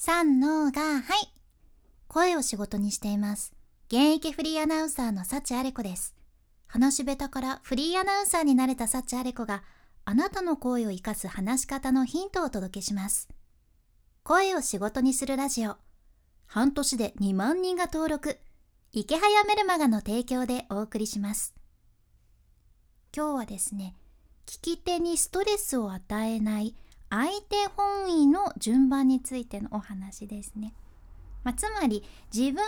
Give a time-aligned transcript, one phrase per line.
[0.00, 1.02] 三のがはい。
[2.06, 3.52] 声を仕事にしています。
[3.88, 6.14] 現役フリーアナウンサーの幸あれ子です。
[6.68, 9.64] 話し下手からフリーアナウンサーになれた幸あれ子が
[10.04, 13.28] あなたの声を生かす話し方のヒントをお届けします。
[14.22, 15.74] 声を仕事にするラジオ。
[16.46, 18.38] 半年で2万人が登録。
[18.92, 21.56] 池早メルマガの提供でお送りします。
[23.12, 23.96] 今日はですね
[24.46, 26.76] 聞き手にストレスを与えない
[27.10, 30.74] 相手本位の順番についてのお話ですね。
[31.44, 32.04] まあ、つまり
[32.34, 32.62] 自分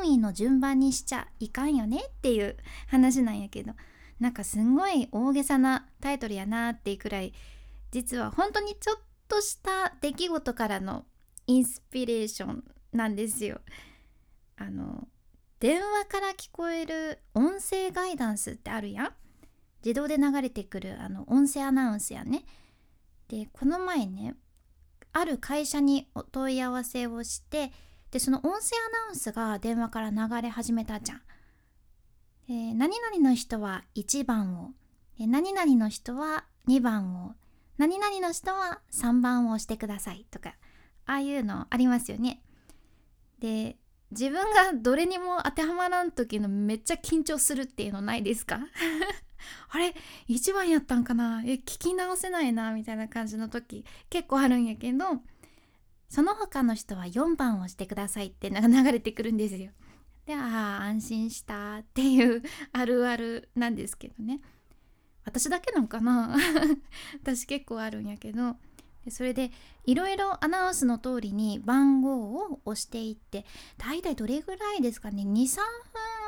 [0.00, 2.56] 本位の順番にしちゃいかんよねっていう
[2.88, 3.72] 話なんやけど
[4.18, 7.32] なんかすんごい大げさなタイトルやなっていうくらい
[7.92, 8.96] 実は本当にちょっ
[9.28, 11.04] とした出来事からの
[11.46, 13.60] インスピレーションなんですよ。
[14.56, 15.06] あの
[15.60, 19.12] 電話から聞こえる音声ガイダンスってあるやん
[19.84, 22.44] 自動で流れてくるあの音声アナウンスやね
[23.28, 24.34] でこの前ね
[25.12, 27.72] ある会社にお問い合わせをして
[28.10, 28.52] でその音声ア
[29.06, 31.22] ナウンスが電話から流れ始めたじゃん。
[32.48, 34.70] で何々の人は1番を
[35.18, 37.34] で何々の人は2番を
[37.78, 40.50] 何々の人は3番を押してくださいとか
[41.06, 42.42] ああいうのありますよね。
[43.40, 43.76] で
[44.12, 48.60] 自分がどれにも当てはまらん時のめっちゃ緊張するっていうのないですか？
[49.70, 49.94] あれ
[50.28, 51.42] 1番やったんかな？
[51.44, 55.04] え聞き直せないなみたいな感じの時結構あるんやけど
[56.08, 59.70] その他の人は4番をしてくださいって流れてくるんですよ。
[60.24, 64.40] でああ安心したっていう あるあるなんですけどね。
[65.24, 66.36] 私だけなんかな？
[67.22, 68.56] 私結構あるんやけど
[69.08, 69.52] それで
[69.84, 73.44] いろいろアナウンスの通りに番号を押していって
[73.78, 75.62] 大体どれぐらいですかね？23分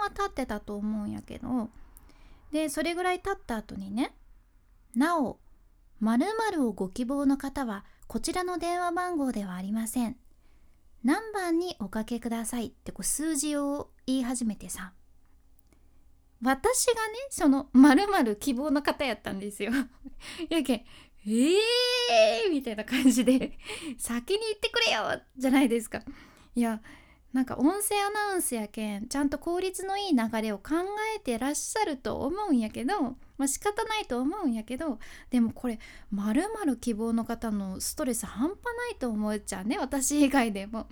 [0.00, 1.70] は経ってたと思うんやけど
[2.52, 4.14] でそれぐらい経った後にね
[4.94, 5.38] なお
[6.00, 10.16] 〇〇をご希望の方はこちらの電話番号ではありません。
[11.04, 14.92] 何番におかけくださいってこう数字を言い始めてさ。
[16.42, 19.72] 私がねその〇〇希望の方やったんですよ。
[20.48, 20.84] やけん
[21.26, 23.58] えーみたいな感じで
[23.98, 26.02] 先に言ってくれよじゃないですか。
[26.54, 26.80] いや
[27.32, 30.76] なんか音声アナウンスやけんちゃんと効率のいい流れを考
[31.14, 33.02] えてらっしゃると思うんやけど
[33.36, 34.98] まあ仕方ないと思うんやけど
[35.30, 35.78] でもこれ
[36.10, 40.86] まるまる希望の方のストレス半端ないと思っちゃうね私以外でも。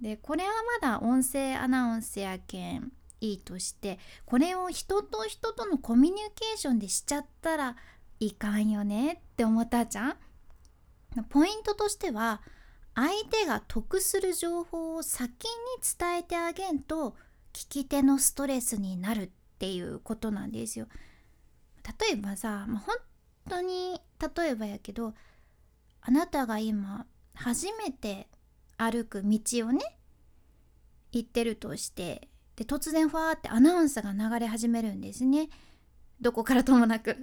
[0.00, 7.76] でこれはまだ音声アナウンスやけんいいとしてこれを人と人とのコミュニケーションでしちゃったら
[8.18, 10.16] いかんよねって思ったじゃん。
[11.28, 12.40] ポイントとしては
[12.94, 15.48] 相手が得する情報を先に
[15.98, 17.16] 伝えてあげんと
[17.52, 20.86] 聞き手のストレスになるっていうことなんですよ。
[22.00, 22.96] 例えばさ、まあ、本
[23.48, 24.00] 当に
[24.36, 25.14] 例えばやけど
[26.00, 28.28] あなたが今初めて
[28.76, 29.80] 歩く道をね
[31.12, 35.48] 行ってるとしてで突然ファーってアナウンスが流れ始めるんですね。
[36.20, 37.16] どこからともなく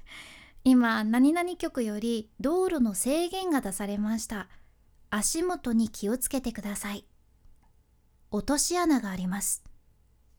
[0.64, 4.48] 今何々局より道路の制限が出されました
[5.10, 7.04] 足元に気をつけてください。
[8.30, 9.62] 落とし穴があります。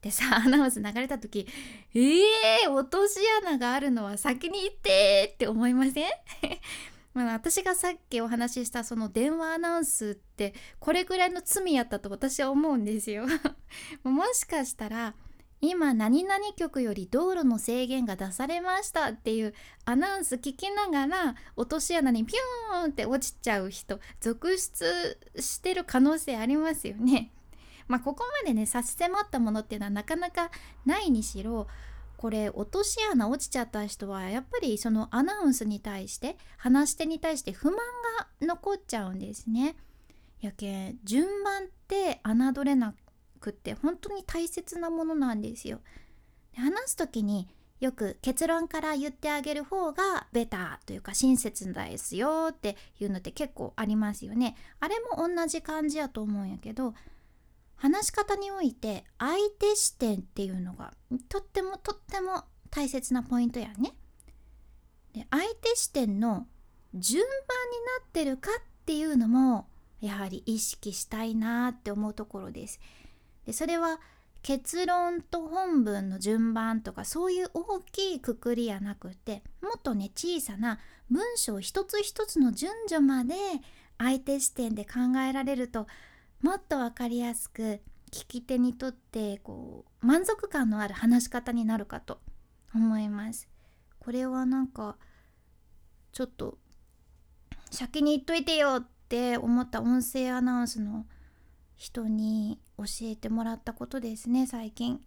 [0.00, 1.46] でさ アナウンス流れた時
[1.94, 6.10] えー、落とし穴があるのは先に言ってって思いません？
[7.14, 13.26] まあ私がさっきお話ししたその電話アナウンスってこれぐらいの罪やったと私は思うんですよ。
[14.02, 15.14] もしかしたら
[15.64, 27.30] 今何々局より道路の制限が出されましたっていうアナウンス聞きながら落とし穴にピューンって落ちちゃう人続出してる可能性ありますよね。
[27.86, 30.50] まあここまでね差し迫ったものっていうのはなかなか
[30.84, 31.68] ないにしろ
[32.16, 37.78] これ落とし穴落ちちゃった人はやっぱりそのアナウンスに対して話し手に対して不満
[38.18, 39.76] が残っちゃうんですね。
[40.40, 42.96] やけん順番って侮れな
[43.42, 45.80] くって本当に大切なものなんですよ。
[46.54, 47.48] 話す時に
[47.80, 54.54] よく結論から言ってあげる方がベターというか親切ですよっていうのって結構ありますよね。
[54.78, 56.94] あれも同じ感じやと思うんやけど
[57.74, 60.92] 話し方において相手視点っていうのが
[61.28, 63.94] とってもとっても大切なポイントやね。
[65.12, 66.46] で相手視点の
[66.94, 67.32] 順番に
[68.00, 69.66] なってるかっていうのも
[70.00, 72.78] やはり意識したいなって思うところです。
[73.46, 74.00] でそれは
[74.42, 80.78] 結論と本文の順番とかそういう大きいくくりやなくてもっとね小さな
[81.10, 83.34] 文章一つ一つの順序まで
[83.98, 85.86] 相手視点で考えられると
[86.40, 87.80] もっと分かりやすく
[88.10, 92.20] 聞き手にとってこう満足感のある話し方になるかと
[92.74, 93.48] 思います。
[94.00, 94.96] これはなんか
[96.12, 96.58] ちょっと
[97.70, 101.04] 先に言っといてよっって思った音声アナウンスの
[101.76, 105.00] 人に教えてもらったことですね最近。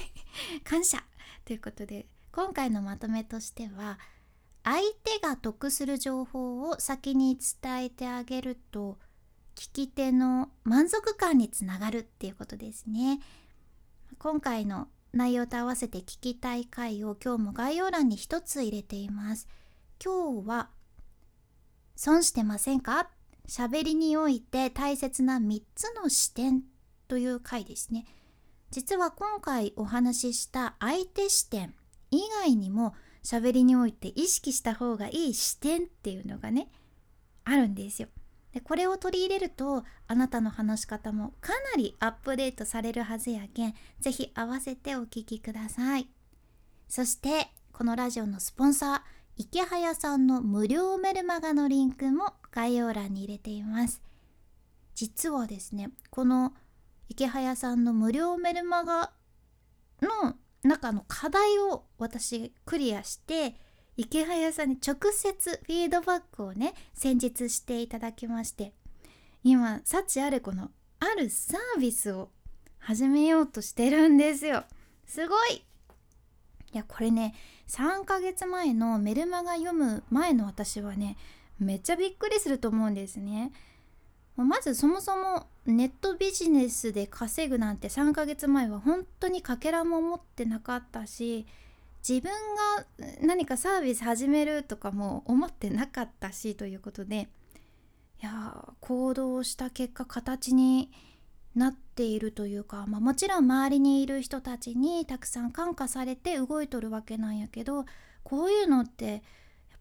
[0.64, 1.04] 感謝。
[1.44, 3.98] ということで今回のまとめとしては
[4.64, 8.98] 相手が得する情報を先に伝えてあげると
[9.54, 13.20] 聞き手の満足感につながるっていうことですね。
[14.18, 19.48] 今回の内容と合わせて聞きたい回を今日も概要欄に一つ入れています。
[20.04, 20.70] 今日は
[21.94, 23.10] 損してませんか？
[23.48, 26.64] 喋りにおいて大切な3つの視点
[27.08, 28.06] という回ですね。
[28.70, 31.74] 実は今回お話しした相手視点
[32.10, 36.68] 以外にも喋りにおいて意識した方がいい視点っていうのがね
[37.44, 38.08] あるんですよ。
[38.52, 46.08] でこれを取り入れるとあなたの話し方もかなりアップデートされるはずやけん是非合わせてお聞きください。
[46.88, 49.00] そしてこのラジオのスポンサー
[49.36, 54.00] 池早さんの無料メルマガのリンクも概要欄に入れています。
[54.94, 56.54] 実はですねこの
[57.08, 59.12] 池早さんの無料メルマガ
[60.02, 63.54] の中の課題を私クリアして
[63.96, 68.72] 池早さんに直接フィードバックをね先日していただきまして
[69.42, 72.30] 今幸あれ子のあるサービスを
[72.78, 74.64] 始めようとしてるんですよ。
[75.06, 75.56] すごい。
[76.72, 77.34] いやこれね
[77.68, 81.16] 3ヶ月前のメルマガ読む前の私はね
[81.58, 83.52] めっちゃびっくりすると思うんですね。
[84.36, 91.46] まずそもそもネットビジネスで稼ぐなんて3ヶ月前は本当にかけらも持ってなかったし
[92.08, 97.28] 自分が何かサービス始めるとかも思ってなかったしということで
[98.22, 100.90] いや行動した結果形に
[101.56, 107.86] なっているというか、まあ、もちろん周りにいる人たちにたくさん感化されて動いとるわけなんやけど
[108.22, 109.20] こういうのってやっ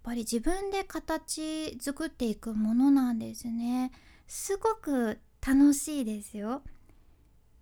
[0.01, 3.91] ぱり自分で形作っていくものなんですね。
[4.27, 6.63] すごく楽しいですよ。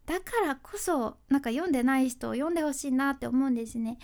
[0.06, 3.98] だからこそなんか読んでない人を読んでほしいなって思うんですね。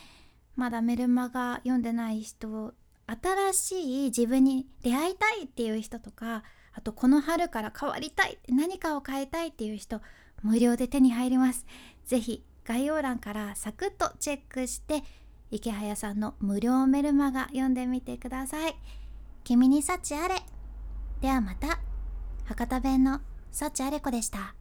[0.56, 2.74] まだメルマガ読んでない人
[3.08, 6.44] 新しい自分に出会いたいっていう人とか
[6.74, 10.02] あとこの春から変わりたい何かを変えたいっていう人
[10.44, 11.66] 無料で手に入ります。
[12.06, 15.04] 是非概要欄からサクッとチェックして
[15.52, 18.76] 池早さんの無料メルマガ読んでみてください。
[19.44, 20.36] 君に幸あれ。
[21.22, 21.80] ではまた。
[22.46, 24.59] 博多弁の幸あれ子でした。